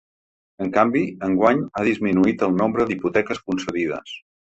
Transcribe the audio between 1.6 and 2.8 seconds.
ha disminuït el